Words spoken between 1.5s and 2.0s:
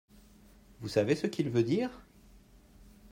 veut dire?